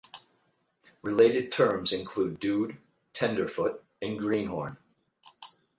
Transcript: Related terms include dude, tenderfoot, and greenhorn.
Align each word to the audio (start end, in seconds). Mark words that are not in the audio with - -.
Related 1.03 1.51
terms 1.51 1.93
include 1.93 2.39
dude, 2.39 2.79
tenderfoot, 3.13 3.83
and 4.01 4.17
greenhorn. 4.17 4.77